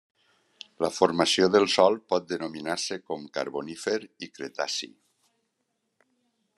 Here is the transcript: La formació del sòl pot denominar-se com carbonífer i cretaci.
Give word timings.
La 0.85 0.89
formació 0.93 1.49
del 1.55 1.65
sòl 1.73 1.99
pot 2.13 2.25
denominar-se 2.31 2.99
com 3.11 3.29
carbonífer 3.39 3.99
i 4.29 4.31
cretaci. 4.39 4.91